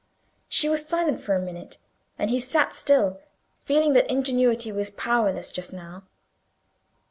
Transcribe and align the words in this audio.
She 0.49 0.67
was 0.67 0.87
silent 0.87 1.21
for 1.21 1.35
a 1.35 1.39
minute, 1.39 1.77
and 2.17 2.31
he 2.31 2.39
sat 2.39 2.73
still, 2.73 3.19
feeling 3.59 3.93
that 3.93 4.09
ingenuity 4.09 4.71
was 4.71 4.89
powerless 4.89 5.51
just 5.51 5.73
now. 5.73 6.01